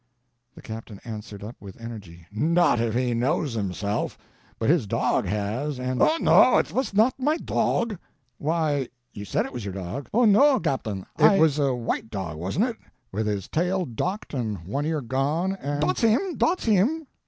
The 0.55 0.63
captain 0.63 0.99
answered 1.05 1.43
up 1.43 1.55
with 1.59 1.79
energy: 1.79 2.25
"Not 2.31 2.79
if 2.79 2.95
he 2.95 3.13
knows 3.13 3.53
himself! 3.53 4.17
But 4.57 4.71
his 4.71 4.87
dog 4.87 5.27
has, 5.27 5.79
and—" 5.79 6.01
"Oh, 6.01 6.17
no, 6.19 6.57
it 6.57 6.65
vas 6.69 6.91
not 6.95 7.13
my 7.19 7.37
dog." 7.37 7.99
"Why, 8.39 8.87
you 9.13 9.25
said 9.25 9.45
it 9.45 9.53
was 9.53 9.63
your 9.63 9.75
dog." 9.75 10.09
"Oh, 10.11 10.25
no, 10.25 10.57
gaptain, 10.59 11.05
I—" 11.17 11.35
"It 11.35 11.39
was 11.39 11.59
a 11.59 11.75
white 11.75 12.09
dog, 12.09 12.37
wasn't 12.37 12.65
it, 12.65 12.77
with 13.11 13.27
his 13.27 13.47
tail 13.47 13.85
docked, 13.85 14.33
and 14.33 14.65
one 14.65 14.87
ear 14.87 15.01
gone, 15.01 15.51
and—" 15.61 15.81
"Dot's 15.81 16.01
him, 16.01 16.35
dot's 16.35 16.65
him! 16.65 17.05